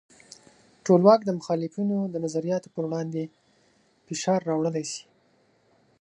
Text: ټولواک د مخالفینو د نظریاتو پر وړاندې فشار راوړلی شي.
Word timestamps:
ټولواک 0.85 1.19
د 1.25 1.29
مخالفینو 1.39 1.97
د 2.13 2.15
نظریاتو 2.25 2.71
پر 2.75 2.83
وړاندې 2.87 3.23
فشار 4.07 4.39
راوړلی 4.49 4.85
شي. 4.91 5.03